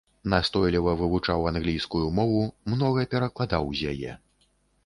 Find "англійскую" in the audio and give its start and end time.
1.51-2.03